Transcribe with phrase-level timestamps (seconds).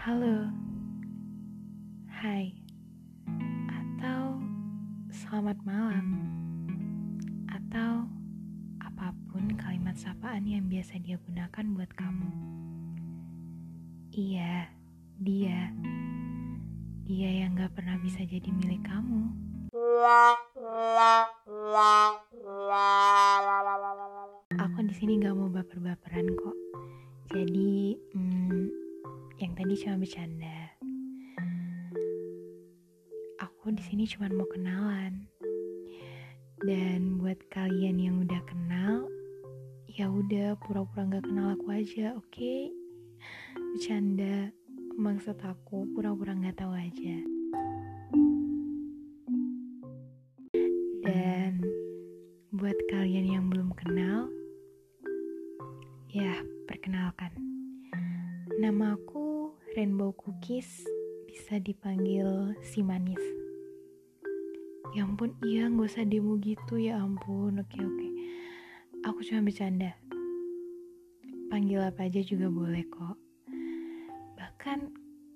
[0.00, 0.48] Halo,
[2.08, 2.56] hai,
[3.68, 4.40] atau
[5.12, 6.24] selamat malam,
[7.44, 8.08] atau
[8.80, 12.32] apa pun kalimat sapaan yang biasa dia gunakan buat kamu.
[14.16, 14.72] Iya,
[15.20, 15.68] dia,
[17.04, 19.36] dia yang gak pernah bisa jadi milik kamu.
[24.64, 26.56] Aku di sini gak mau baper-baperan kok.
[27.36, 28.79] Jadi, hmm,
[29.60, 30.72] tadi cuma bercanda.
[33.44, 35.28] Aku di sini cuma mau kenalan.
[36.64, 39.04] Dan buat kalian yang udah kenal,
[39.84, 42.24] ya udah pura-pura nggak kenal aku aja, oke?
[42.32, 42.72] Okay?
[43.76, 44.48] Bercanda,
[44.96, 47.16] maksud aku pura-pura nggak tahu aja.
[51.04, 51.60] Dan
[52.56, 54.24] buat kalian yang belum kenal,
[56.08, 56.32] ya
[56.64, 57.36] perkenalkan.
[58.56, 59.29] Nama aku
[59.70, 60.82] Rainbow Cookies,
[61.30, 63.22] bisa dipanggil si manis.
[64.90, 67.54] Ya ampun, iya gak usah demo gitu ya ampun.
[67.62, 68.08] Oke oke.
[69.06, 69.94] Aku cuma bercanda.
[71.54, 73.14] Panggil apa aja juga boleh kok.
[74.34, 74.78] Bahkan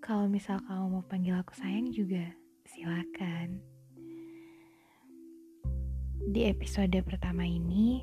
[0.03, 2.35] kalau misal kamu mau panggil aku sayang juga
[2.67, 3.63] silakan.
[6.35, 8.03] Di episode pertama ini,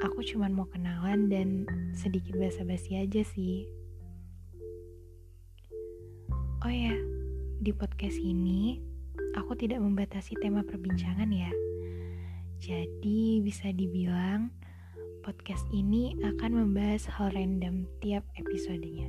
[0.00, 3.85] aku cuma mau kenalan dan sedikit basa-basi aja sih.
[6.66, 6.98] Oh ya,
[7.62, 8.82] di podcast ini
[9.38, 11.46] aku tidak membatasi tema perbincangan ya.
[12.58, 14.50] Jadi bisa dibilang
[15.22, 19.06] podcast ini akan membahas hal random tiap episodenya.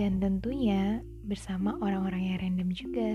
[0.00, 3.12] Dan tentunya bersama orang-orang yang random juga.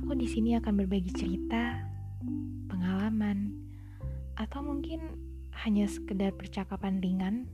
[0.00, 1.76] Aku di sini akan berbagi cerita,
[2.72, 3.52] pengalaman,
[4.40, 5.12] atau mungkin
[5.60, 7.52] hanya sekedar percakapan ringan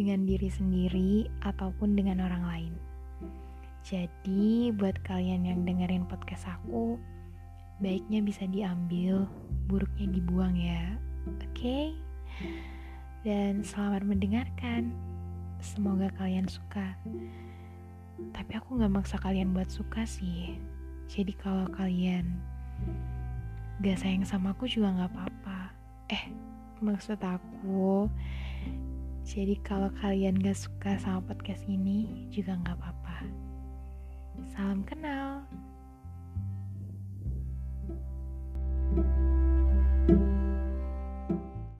[0.00, 2.95] dengan diri sendiri ataupun dengan orang lain.
[3.86, 6.98] Jadi, buat kalian yang dengerin podcast aku,
[7.78, 9.30] baiknya bisa diambil,
[9.70, 10.98] buruknya dibuang ya.
[11.30, 11.46] Oke?
[11.54, 11.84] Okay?
[13.22, 14.90] Dan selamat mendengarkan.
[15.62, 16.98] Semoga kalian suka.
[18.34, 20.58] Tapi aku gak maksa kalian buat suka sih.
[21.06, 22.26] Jadi kalau kalian
[23.86, 25.70] gak sayang sama aku juga gak apa-apa.
[26.10, 26.34] Eh,
[26.82, 28.10] maksud aku,
[29.22, 33.45] jadi kalau kalian gak suka sama podcast ini juga gak apa-apa.
[34.54, 35.42] Salam kenal.